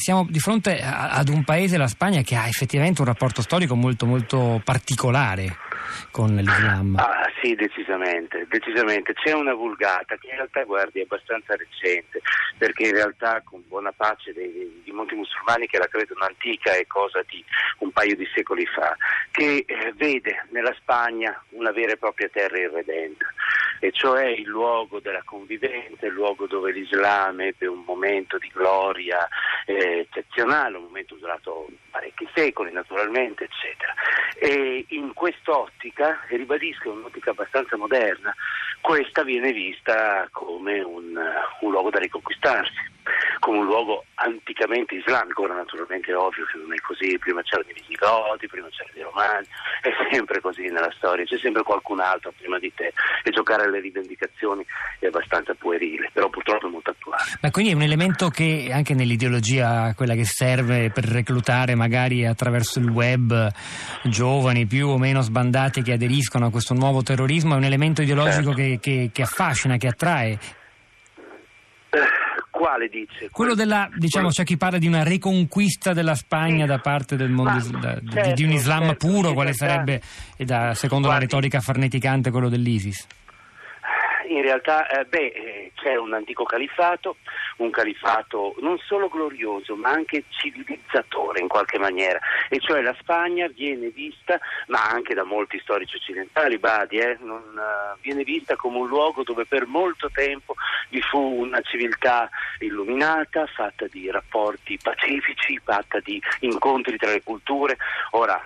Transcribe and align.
Siamo 0.00 0.26
di 0.26 0.38
fronte 0.38 0.80
ad 0.82 1.28
un 1.28 1.44
paese, 1.44 1.76
la 1.76 1.86
Spagna, 1.86 2.22
che 2.22 2.34
ha 2.34 2.48
effettivamente 2.48 3.02
un 3.02 3.06
rapporto 3.06 3.42
storico 3.42 3.74
molto 3.74 4.06
molto 4.06 4.58
particolare 4.64 5.58
con 6.10 6.34
l'Islam. 6.34 6.96
Ah, 6.96 7.28
sì, 7.42 7.54
decisamente, 7.54 8.46
decisamente. 8.48 9.12
C'è 9.12 9.32
una 9.32 9.52
vulgata 9.52 10.16
che 10.16 10.28
in 10.28 10.36
realtà, 10.36 10.64
guardi, 10.64 11.00
è 11.00 11.02
abbastanza 11.02 11.54
recente, 11.54 12.22
perché 12.56 12.84
in 12.84 12.94
realtà 12.94 13.42
con 13.44 13.62
buona 13.68 13.92
pace 13.92 14.32
dei, 14.32 14.80
di 14.82 14.90
molti 14.90 15.16
musulmani 15.16 15.66
che 15.66 15.76
la 15.76 15.86
credono 15.86 16.24
antica 16.24 16.72
è 16.72 16.86
cosa 16.86 17.22
di 17.28 17.44
un 17.80 17.90
paio 17.90 18.16
di 18.16 18.26
secoli 18.34 18.64
fa, 18.64 18.96
che 19.30 19.66
eh, 19.66 19.92
vede 19.96 20.46
nella 20.48 20.74
Spagna 20.78 21.38
una 21.50 21.72
vera 21.72 21.92
e 21.92 21.98
propria 21.98 22.30
terra 22.32 22.58
irredenta 22.58 23.26
e 23.80 23.90
cioè 23.92 24.26
il 24.26 24.46
luogo 24.46 25.00
della 25.00 25.22
convivenza, 25.24 26.06
il 26.06 26.12
luogo 26.12 26.46
dove 26.46 26.70
l'Islam 26.70 27.40
ebbe 27.40 27.66
un 27.66 27.82
momento 27.84 28.38
di 28.38 28.50
gloria 28.52 29.26
eh, 29.64 30.00
eccezionale, 30.00 30.76
un 30.76 30.84
momento 30.84 31.16
durato 31.16 31.66
parecchi 31.90 32.28
secoli 32.34 32.72
naturalmente, 32.72 33.44
eccetera. 33.44 33.94
E 34.38 34.84
in 34.88 35.12
quest'ottica, 35.14 36.24
e 36.28 36.36
ribadisco, 36.36 36.90
un'ottica 36.90 37.30
abbastanza 37.30 37.76
moderna, 37.76 38.34
questa 38.82 39.22
viene 39.22 39.52
vista 39.52 40.28
come 40.30 40.80
un, 40.80 41.18
un 41.60 41.70
luogo 41.70 41.90
da 41.90 41.98
riconquistarsi 41.98 42.98
come 43.50 43.58
un 43.58 43.66
luogo 43.66 44.04
anticamente 44.14 44.94
islamico, 44.94 45.42
ora 45.42 45.54
naturalmente 45.54 46.12
è 46.12 46.16
ovvio 46.16 46.46
che 46.46 46.58
non 46.58 46.72
è 46.72 46.78
così, 46.78 47.18
prima 47.18 47.42
c'erano 47.42 47.68
i 47.70 47.74
Visigoti, 47.74 48.46
prima 48.46 48.68
c'erano 48.70 48.98
i 48.98 49.02
Romani, 49.02 49.46
è 49.82 49.90
sempre 50.12 50.40
così 50.40 50.62
nella 50.70 50.92
storia, 50.96 51.24
c'è 51.24 51.38
sempre 51.38 51.64
qualcun 51.64 51.98
altro 51.98 52.32
prima 52.38 52.58
di 52.60 52.72
te 52.72 52.92
e 53.24 53.30
giocare 53.30 53.64
alle 53.64 53.80
rivendicazioni 53.80 54.64
è 55.00 55.06
abbastanza 55.06 55.54
puerile, 55.54 56.10
però 56.12 56.28
purtroppo 56.28 56.68
è 56.68 56.70
molto 56.70 56.90
attuale. 56.90 57.22
Ma 57.40 57.50
quindi 57.50 57.72
è 57.72 57.74
un 57.74 57.82
elemento 57.82 58.28
che 58.28 58.70
anche 58.72 58.94
nell'ideologia, 58.94 59.94
quella 59.96 60.14
che 60.14 60.24
serve 60.24 60.90
per 60.90 61.04
reclutare 61.04 61.74
magari 61.74 62.24
attraverso 62.24 62.78
il 62.78 62.88
web 62.88 63.48
giovani 64.04 64.66
più 64.66 64.88
o 64.88 64.98
meno 64.98 65.22
sbandati 65.22 65.82
che 65.82 65.94
aderiscono 65.94 66.46
a 66.46 66.50
questo 66.50 66.74
nuovo 66.74 67.02
terrorismo, 67.02 67.54
è 67.54 67.56
un 67.56 67.64
elemento 67.64 68.02
ideologico 68.02 68.54
certo. 68.54 68.62
che, 68.62 68.78
che, 68.80 69.10
che 69.12 69.22
affascina, 69.22 69.76
che 69.76 69.88
attrae 69.88 70.38
quale 72.60 72.88
dice? 72.88 73.30
Quello 73.30 73.54
della, 73.54 73.88
diciamo, 73.94 74.28
c'è 74.28 74.44
chi 74.44 74.58
parla 74.58 74.76
di 74.76 74.86
una 74.86 75.02
riconquista 75.02 75.94
della 75.94 76.14
Spagna 76.14 76.66
da 76.66 76.78
parte 76.78 77.16
del 77.16 77.30
mondo, 77.30 77.70
Ma, 77.72 77.78
da, 77.78 78.00
certo, 78.12 78.34
di 78.34 78.44
un 78.44 78.50
Islam 78.50 78.88
certo, 78.88 79.06
puro, 79.06 79.32
quale 79.32 79.54
sarebbe, 79.54 80.02
da, 80.36 80.74
secondo 80.74 81.06
guardi, 81.06 81.24
la 81.24 81.30
retorica 81.30 81.60
farneticante, 81.60 82.30
quello 82.30 82.50
dell'ISIS? 82.50 83.06
In 84.28 84.42
realtà, 84.42 84.86
eh, 84.88 85.06
beh, 85.06 85.26
eh, 85.26 85.72
c'è 85.74 85.96
un 85.96 86.12
antico 86.12 86.44
califfato, 86.44 87.16
un 87.56 87.70
califfato 87.70 88.54
non 88.60 88.78
solo 88.78 89.08
glorioso 89.08 89.74
ma 89.74 89.90
anche 89.90 90.24
civilizzatore 90.28 91.40
in 91.40 91.48
qualche 91.48 91.78
maniera, 91.78 92.20
e 92.48 92.60
cioè 92.60 92.80
la 92.80 92.94
Spagna 93.00 93.48
viene 93.48 93.88
vista, 93.88 94.38
ma 94.68 94.88
anche 94.88 95.14
da 95.14 95.24
molti 95.24 95.58
storici 95.58 95.96
occidentali, 95.96 96.58
Badi, 96.58 96.98
eh, 96.98 97.16
non, 97.20 97.42
uh, 97.54 97.98
viene 98.02 98.22
vista 98.22 98.54
come 98.54 98.78
un 98.78 98.86
luogo 98.86 99.24
dove 99.24 99.46
per 99.46 99.66
molto 99.66 100.10
tempo 100.12 100.54
vi 100.90 101.00
fu 101.00 101.18
una 101.18 101.60
civiltà 101.62 102.28
illuminata, 102.66 103.46
fatta 103.46 103.86
di 103.88 104.10
rapporti 104.10 104.78
pacifici, 104.82 105.60
fatta 105.62 106.00
di 106.00 106.20
incontri 106.40 106.96
tra 106.96 107.10
le 107.10 107.22
culture. 107.22 107.76
Ora, 108.12 108.40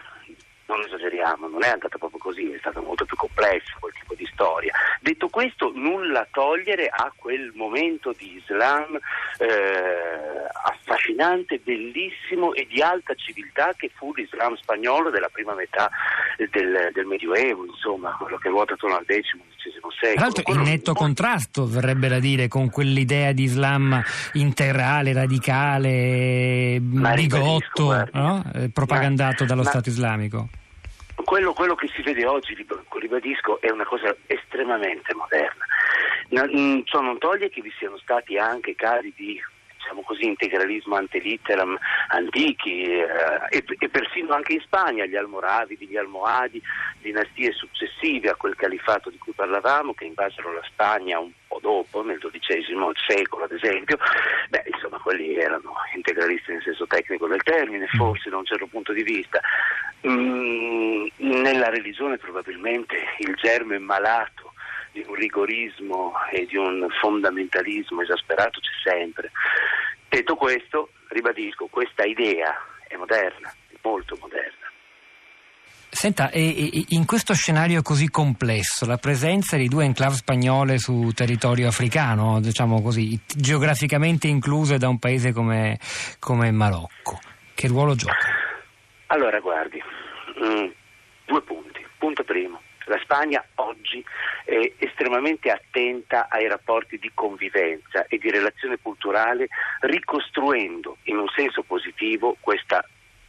non 0.66 0.80
esageriamo, 0.80 1.48
non 1.48 1.62
è 1.62 1.68
andata 1.68 1.98
proprio 1.98 2.18
così, 2.18 2.50
è 2.50 2.58
stata 2.58 2.80
molto 2.80 3.04
più 3.04 3.16
complessa 3.16 3.76
quel 3.78 3.92
tipo 3.92 4.14
di 4.14 4.28
storia. 4.32 4.72
Detto 5.00 5.28
questo, 5.28 5.72
nulla 5.74 6.26
togliere 6.30 6.88
a 6.88 7.12
quel 7.14 7.52
momento 7.54 8.12
di 8.16 8.36
Islam 8.36 8.98
eh, 9.38 10.13
affascinante, 10.64 11.60
bellissimo 11.62 12.54
e 12.54 12.66
di 12.66 12.80
alta 12.80 13.14
civiltà 13.14 13.74
che 13.76 13.90
fu 13.94 14.14
l'Islam 14.14 14.56
spagnolo 14.56 15.10
della 15.10 15.28
prima 15.30 15.54
metà 15.54 15.90
del, 16.36 16.90
del 16.92 17.06
Medioevo, 17.06 17.66
insomma, 17.66 18.16
quello 18.18 18.38
che 18.38 18.48
ruota 18.48 18.74
attorno 18.74 18.96
al 18.96 19.04
X, 19.04 19.10
XI 19.10 19.70
secolo. 20.00 20.14
Tra 20.14 20.20
l'altro 20.20 20.52
in 20.54 20.60
netto 20.62 20.94
contrasto, 20.94 21.66
verrebbe 21.66 22.08
da 22.08 22.18
dire, 22.18 22.48
con 22.48 22.70
quell'idea 22.70 23.32
di 23.32 23.42
Islam 23.42 24.02
integrale, 24.32 25.12
radicale, 25.12 26.78
bigotto, 26.80 28.08
no? 28.12 28.42
Eh, 28.54 28.70
propagandato 28.70 29.42
ma, 29.42 29.48
dallo 29.48 29.62
ma... 29.62 29.68
Stato 29.68 29.88
islamico. 29.90 30.48
Quello, 31.24 31.52
quello, 31.52 31.74
che 31.74 31.88
si 31.94 32.02
vede 32.02 32.26
oggi, 32.26 32.56
ribadisco, 33.00 33.60
è 33.60 33.70
una 33.70 33.84
cosa 33.84 34.14
estremamente 34.26 35.14
moderna. 35.14 35.64
Mm, 36.34 36.80
ciò 36.84 37.00
non 37.00 37.18
toglie 37.18 37.50
che 37.50 37.60
vi 37.60 37.72
siano 37.78 37.98
stati 37.98 38.36
anche 38.36 38.74
casi 38.74 39.12
di 39.14 39.40
diciamo 39.84 40.02
così, 40.02 40.24
integralismo 40.24 40.96
antelitteram 40.96 41.78
antichi 42.08 42.84
eh, 42.84 43.06
e, 43.50 43.64
e, 43.78 43.88
persino 43.90 44.32
anche 44.32 44.54
in 44.54 44.60
Spagna 44.60 45.04
gli 45.04 45.14
Almoravidi, 45.14 45.86
gli 45.86 45.96
Almohadi, 45.96 46.60
dinastie 47.00 47.52
successive 47.52 48.30
a 48.30 48.34
quel 48.34 48.56
califato 48.56 49.10
di 49.10 49.18
cui 49.18 49.32
parlavamo 49.32 49.92
che 49.92 50.06
invasero 50.06 50.52
la 50.52 50.62
Spagna 50.64 51.18
un 51.18 51.30
po' 51.46 51.58
dopo, 51.60 52.02
nel 52.02 52.18
XII 52.18 52.74
secolo 53.06 53.44
ad 53.44 53.52
esempio, 53.52 53.98
beh 54.48 54.64
insomma 54.72 54.98
quelli 54.98 55.36
erano 55.36 55.74
integralisti 55.94 56.52
nel 56.52 56.62
senso 56.62 56.86
tecnico 56.86 57.26
del 57.26 57.42
termine, 57.42 57.86
forse 57.88 58.30
da 58.30 58.38
un 58.38 58.46
certo 58.46 58.66
punto 58.66 58.92
di 58.92 59.02
vista. 59.02 59.40
Mm, 60.06 61.06
nella 61.16 61.68
religione 61.68 62.16
probabilmente 62.16 62.96
il 63.18 63.34
germe 63.34 63.78
malato 63.78 64.52
di 64.94 65.04
un 65.06 65.14
rigorismo 65.14 66.14
e 66.30 66.46
di 66.46 66.56
un 66.56 66.86
fondamentalismo 67.00 68.00
esasperato 68.00 68.60
c'è 68.60 68.90
sempre. 68.90 69.32
Detto 70.14 70.36
questo, 70.36 70.90
ribadisco, 71.08 71.66
questa 71.66 72.04
idea 72.04 72.54
è 72.86 72.94
moderna, 72.94 73.52
è 73.66 73.74
molto 73.82 74.16
moderna. 74.20 74.70
Senta, 75.90 76.30
in 76.32 77.04
questo 77.04 77.34
scenario 77.34 77.82
così 77.82 78.08
complesso, 78.08 78.86
la 78.86 78.96
presenza 78.96 79.56
di 79.56 79.66
due 79.66 79.84
enclave 79.84 80.14
spagnole 80.14 80.78
su 80.78 81.10
territorio 81.12 81.66
africano, 81.66 82.40
diciamo 82.40 82.80
così, 82.80 83.18
geograficamente 83.26 84.28
incluse 84.28 84.78
da 84.78 84.88
un 84.88 85.00
paese 85.00 85.32
come, 85.32 85.80
come 86.20 86.52
Marocco, 86.52 87.18
che 87.52 87.66
ruolo 87.66 87.96
gioca? 87.96 88.28
Allora, 89.08 89.40
guardi, 89.40 89.82
mm, 90.38 90.70
due 91.24 91.42
punti. 91.42 91.84
Punto 91.98 92.22
primo, 92.22 92.62
la 92.84 93.00
Spagna 93.02 93.44
oggi 93.56 94.04
è 94.54 94.72
estremamente 94.78 95.50
attenta 95.50 96.28
ai 96.30 96.46
rapporti 96.46 96.98
di 96.98 97.10
convivenza 97.12 98.06
e 98.06 98.18
di 98.18 98.30
relazione 98.30 98.78
culturale, 98.80 99.48
ricostruendo 99.80 100.98
in 101.04 101.18
un 101.18 101.28
senso 101.34 101.62
positivo 101.62 102.36
questa 102.38 102.84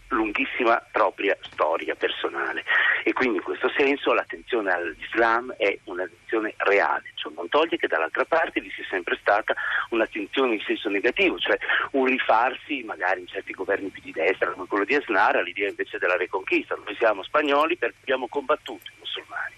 lunghissima 0.09 0.81
propria 0.91 1.35
storia 1.41 1.95
personale. 1.95 2.63
E 3.03 3.11
quindi 3.13 3.37
in 3.37 3.43
questo 3.43 3.69
senso 3.75 4.13
l'attenzione 4.13 4.71
all'Islam 4.71 5.51
è 5.57 5.77
un'attenzione 5.85 6.53
reale, 6.57 7.11
ciò 7.15 7.29
non 7.33 7.34
toglie 7.55 7.77
che 7.77 7.87
dall'altra 7.87 8.25
parte 8.25 8.59
vi 8.59 8.69
sia 8.71 8.83
sempre 8.89 9.17
stata 9.21 9.53
un'attenzione 9.91 10.55
in 10.55 10.59
senso 10.59 10.89
negativo, 10.89 11.39
cioè 11.39 11.57
un 11.91 12.03
rifarsi 12.03 12.83
magari 12.83 13.21
in 13.21 13.27
certi 13.27 13.53
governi 13.53 13.87
più 13.87 14.01
di 14.01 14.11
destra 14.11 14.51
come 14.51 14.67
quello 14.67 14.83
di 14.83 14.95
Asnar 14.95 15.37
all'idea 15.37 15.69
invece 15.69 15.97
della 15.97 16.17
reconquista, 16.17 16.75
noi 16.75 16.95
siamo 16.97 17.23
spagnoli 17.23 17.77
perché 17.77 17.95
abbiamo 18.01 18.27
combattuto 18.27 18.83
i 18.83 18.99
musulmani. 18.99 19.53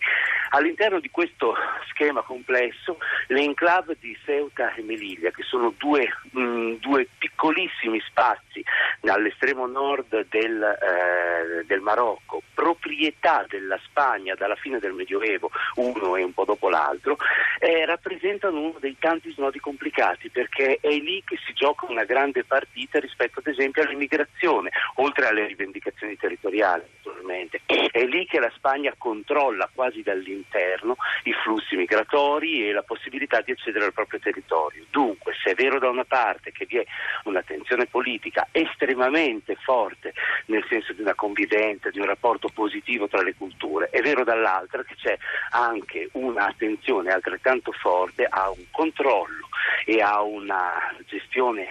All'interno 0.50 1.00
di 1.00 1.10
questo 1.10 1.56
schema 1.90 2.22
complesso 2.22 3.00
le 3.28 3.42
enclave 3.42 3.98
di 4.00 4.18
Ceuta 4.24 4.74
e 4.76 4.82
Melilla, 4.82 5.32
che 5.32 5.44
sono 5.44 5.74
due, 5.78 6.08
mh, 6.32 6.74
due 6.76 7.08
piccolissimi 7.18 8.00
spazi 8.02 8.64
all'estremo 9.02 9.66
nord 9.68 10.28
del, 10.30 10.62
eh, 10.62 11.66
del, 11.66 11.82
Marocco, 11.82 12.42
proprietà 12.54 13.46
della 13.48 13.80
Spagna 13.84 14.36
dalla 14.36 14.56
fine 14.56 14.80
del 14.80 14.94
Medioevo, 14.94 15.50
uno 15.76 16.16
e 16.16 16.24
un 16.24 16.34
po' 16.34 16.46
dopo 16.46 16.70
l'altro, 16.70 17.18
eh, 17.60 17.86
rappresentano 17.86 18.60
uno 18.60 18.78
dei 18.80 18.98
tanti 19.00 19.32
snodi 19.32 19.60
complicati 19.60 20.30
perché 20.30 20.78
è 20.82 20.90
lì 20.90 21.24
che 21.26 21.38
si 21.46 21.54
gioca 21.54 21.86
una 21.90 22.04
grande 22.04 22.44
partita 22.44 23.00
rispetto 23.00 23.40
ad 23.40 23.48
esempio 23.48 23.84
all'immigrazione, 23.84 24.70
oltre 24.96 25.28
alle 25.28 25.48
rivendicazioni 25.48 26.16
territoriali 26.18 26.84
naturalmente. 26.96 27.62
È 27.66 28.04
lì 28.04 28.26
che 28.26 28.40
la 28.40 28.52
Spagna 28.56 28.94
controlla 28.98 29.70
quasi 29.74 30.02
dall'interno 30.04 30.96
i 31.24 31.34
flussi 31.44 31.76
migratori 31.76 32.68
e 32.68 32.72
la 32.72 32.84
possibilità 32.84 33.42
di 33.42 33.52
accedere 33.52 33.86
al 33.86 33.94
proprio 33.94 34.20
territorio. 34.20 34.86
Dunque, 34.90 35.34
se 35.44 35.52
è 35.52 35.56
vero 35.56 35.80
da 35.80 35.90
una 35.90 36.06
parte 36.06 36.52
che 36.52 36.66
vi 36.66 36.78
è 36.78 36.86
un'attenzione 37.24 37.88
politica 37.88 38.48
estremamente 38.52 39.56
forte 39.56 40.14
nel 40.46 40.66
senso 40.70 40.94
di 40.94 41.02
una 41.02 41.16
convivenza, 41.16 41.90
di 41.90 42.00
un 42.00 42.06
rapporto 42.06 42.50
positivo 42.54 43.08
tra 43.08 43.22
le 43.22 43.36
culture, 43.36 43.90
è 43.90 44.02
vero 44.02 44.24
dall'altra 44.24 44.84
che 44.84 44.96
c'è 44.96 45.18
anche 45.52 46.10
un'attenzione 46.14 47.12
altrettanto 47.12 47.47
forte 47.80 48.26
a 48.26 48.50
un 48.50 48.64
controllo 48.72 49.48
e 49.86 50.02
a 50.02 50.22
una 50.22 50.94
gestione 51.06 51.68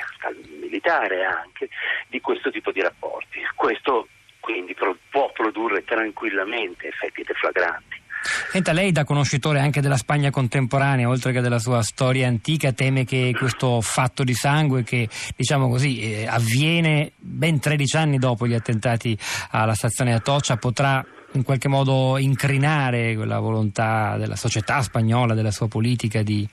militare 0.61 1.25
anche 1.25 1.69
di 2.09 2.21
questo 2.21 2.51
tipo 2.51 2.73
di 2.73 2.81
rapporti. 2.81 3.41
Questo 3.55 4.09
quindi 4.41 4.77
può 5.11 5.31
produrre 5.33 5.85
tranquillamente 5.85 6.89
effetti 6.89 7.23
deflagranti. 7.23 8.05
Senta, 8.51 8.73
lei 8.73 8.91
da 8.91 9.05
conoscitore 9.05 9.61
anche 9.61 9.81
della 9.81 9.97
Spagna 9.97 10.31
contemporanea, 10.31 11.09
oltre 11.09 11.33
che 11.33 11.41
della 11.41 11.59
sua 11.59 11.83
storia 11.83 12.27
antica, 12.27 12.73
teme 12.73 13.05
che 13.05 13.33
questo 13.37 13.81
fatto 13.81 14.25
di 14.25 14.35
sangue 14.35 14.83
che, 14.83 15.09
diciamo 15.37 15.69
così, 15.69 16.01
eh, 16.01 16.27
avviene 16.27 17.13
ben 17.17 17.61
13 17.61 17.97
anni 17.97 18.19
dopo 18.19 18.47
gli 18.47 18.55
attentati 18.55 19.17
alla 19.51 19.75
stazione 19.75 20.15
Atocha 20.15 20.57
potrà 20.57 21.05
in 21.37 21.45
qualche 21.45 21.69
modo 21.69 22.19
incrinare 22.19 23.15
quella 23.15 23.39
volontà 23.39 24.17
della 24.17 24.37
società 24.37 24.83
spagnola, 24.83 25.35
della 25.35 25.51
sua 25.51 25.69
politica 25.69 26.23
di 26.23 26.49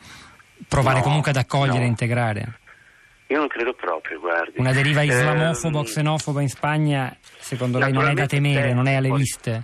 provare 0.68 0.98
no, 0.98 1.04
comunque 1.04 1.32
ad 1.32 1.38
accogliere 1.38 1.80
no. 1.80 1.86
e 1.86 1.88
integrare? 1.88 2.60
Io 3.28 3.38
non 3.38 3.48
credo 3.48 3.74
proprio, 3.74 4.20
guardi. 4.20 4.60
Una 4.60 4.74
deriva 4.74 5.02
islamofoba 5.02 5.80
o 5.80 5.82
eh, 5.82 5.86
xenofoba 5.86 6.42
in 6.42 6.50
Spagna, 6.50 7.16
secondo 7.40 7.80
lei, 7.80 7.92
non 7.92 8.08
è 8.08 8.14
da 8.14 8.26
temere, 8.26 8.74
non 8.74 8.88
è 8.88 8.96
alle 8.96 9.12
viste? 9.12 9.64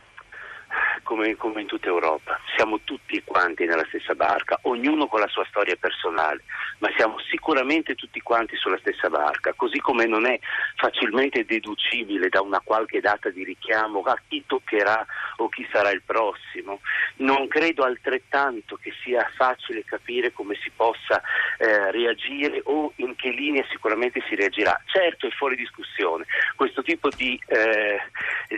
Come, 1.10 1.36
come, 1.38 1.62
in 1.62 1.68
tutta 1.68 1.88
Europa. 1.88 2.40
Siamo 2.56 2.82
tutti 2.84 3.20
quanti 3.26 3.66
nella 3.66 3.86
stessa 3.88 4.14
barca, 4.14 4.60
ognuno 4.64 5.08
con 5.08 5.20
la 5.20 5.28
sua 5.28 5.44
storia 5.50 5.76
personale, 5.76 6.44
ma 6.78 6.90
siamo 6.96 7.18
sicuramente 7.32 7.96
tutti 7.96 8.22
quanti 8.22 8.56
sulla 8.56 8.78
stessa 8.78 9.10
barca, 9.10 9.54
così 9.56 9.80
come 9.80 10.06
non 10.06 10.28
è 10.28 10.40
facilmente 10.76 11.46
deducibile 11.46 12.30
da 12.30 12.42
una 12.42 12.62
qualche 12.64 13.00
data 13.00 13.32
di 13.32 13.44
richiamo 13.44 14.02
a 14.02 14.16
chi 14.28 14.44
toccherà 14.46 15.04
o 15.38 15.50
chi 15.50 15.68
sarà 15.72 15.90
il 15.90 16.04
prossimo. 16.06 16.80
Non 17.18 17.48
credo 17.48 17.84
altrettanto 17.84 18.78
che 18.80 18.94
sia 19.04 19.28
facile 19.36 19.84
capire 19.86 20.32
come 20.32 20.56
si 20.62 20.70
possa 20.76 21.24
eh, 21.58 21.90
reagire 21.90 22.62
o 22.66 22.94
in 22.98 23.16
che 23.16 23.32
linea 23.32 23.66
sicuramente 23.72 24.22
si 24.30 24.36
reagirà. 24.36 24.80
Certo 24.86 25.26
è 25.26 25.32
fuori 25.32 25.56
discussione, 25.56 26.26
questo 26.56 26.84
tipo 26.84 27.10
di, 27.10 27.40
eh, 27.48 28.00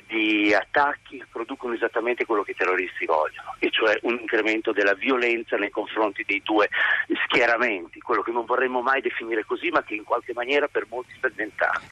di 0.07 0.53
attacchi 0.53 1.23
producono 1.31 1.73
esattamente 1.73 2.25
quello 2.41 2.43
che 2.43 2.51
i 2.51 2.55
terroristi 2.55 3.05
vogliono, 3.05 3.55
e 3.59 3.69
cioè 3.71 3.97
un 4.03 4.17
incremento 4.19 4.71
della 4.71 4.93
violenza 4.93 5.55
nei 5.57 5.69
confronti 5.69 6.23
dei 6.25 6.41
due 6.43 6.69
schieramenti, 7.25 7.99
quello 7.99 8.21
che 8.21 8.31
non 8.31 8.45
vorremmo 8.45 8.81
mai 8.81 9.01
definire 9.01 9.45
così, 9.45 9.69
ma 9.69 9.83
che 9.83 9.95
in 9.95 10.03
qualche 10.03 10.33
maniera 10.33 10.67
per 10.67 10.85
molti 10.89 11.13
sta 11.17 11.29
diventando. 11.29 11.81